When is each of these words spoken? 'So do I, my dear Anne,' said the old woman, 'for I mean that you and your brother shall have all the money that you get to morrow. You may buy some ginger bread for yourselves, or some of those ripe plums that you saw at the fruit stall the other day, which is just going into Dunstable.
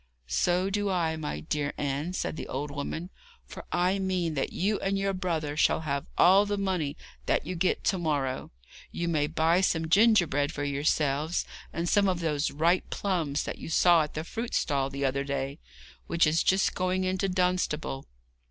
'So 0.25 0.71
do 0.71 0.89
I, 0.89 1.15
my 1.15 1.41
dear 1.41 1.73
Anne,' 1.77 2.13
said 2.13 2.35
the 2.35 2.47
old 2.47 2.71
woman, 2.71 3.11
'for 3.45 3.65
I 3.71 3.99
mean 3.99 4.33
that 4.33 4.51
you 4.51 4.79
and 4.79 4.97
your 4.97 5.13
brother 5.13 5.55
shall 5.55 5.81
have 5.81 6.07
all 6.17 6.47
the 6.47 6.57
money 6.57 6.97
that 7.27 7.45
you 7.45 7.55
get 7.55 7.83
to 7.83 7.99
morrow. 7.99 8.49
You 8.91 9.07
may 9.07 9.27
buy 9.27 9.61
some 9.61 9.89
ginger 9.89 10.25
bread 10.25 10.51
for 10.51 10.63
yourselves, 10.63 11.45
or 11.71 11.85
some 11.85 12.07
of 12.09 12.19
those 12.19 12.49
ripe 12.49 12.89
plums 12.89 13.43
that 13.43 13.59
you 13.59 13.69
saw 13.69 14.01
at 14.01 14.15
the 14.15 14.23
fruit 14.23 14.55
stall 14.55 14.89
the 14.89 15.05
other 15.05 15.23
day, 15.23 15.59
which 16.07 16.25
is 16.25 16.41
just 16.41 16.73
going 16.73 17.03
into 17.03 17.29
Dunstable. 17.29 18.07